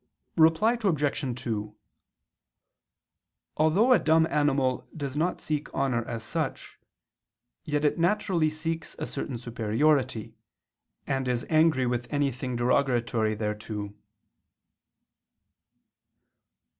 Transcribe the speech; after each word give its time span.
Reply 0.35 0.79
Obj. 0.83 1.41
2: 1.43 1.75
Although 3.57 3.93
a 3.93 3.99
dumb 3.99 4.25
animal 4.31 4.89
does 4.97 5.15
not 5.15 5.39
seek 5.39 5.71
honor 5.75 6.03
as 6.05 6.23
such, 6.23 6.79
yet 7.65 7.85
it 7.85 7.99
naturally 7.99 8.49
seeks 8.49 8.95
a 8.97 9.05
certain 9.05 9.37
superiority, 9.37 10.33
and 11.05 11.27
is 11.27 11.45
angry 11.51 11.85
with 11.85 12.11
anything 12.11 12.55
derogatory 12.55 13.35
thereto. 13.35 13.93